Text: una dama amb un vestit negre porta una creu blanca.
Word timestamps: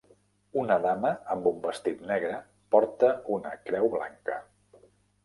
una 0.59 0.77
dama 0.85 1.11
amb 1.35 1.49
un 1.51 1.59
vestit 1.65 2.01
negre 2.11 2.39
porta 2.77 3.11
una 3.37 3.53
creu 3.69 3.91
blanca. 3.97 4.39